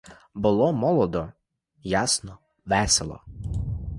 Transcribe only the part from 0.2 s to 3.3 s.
Було молодо, ясно, весело.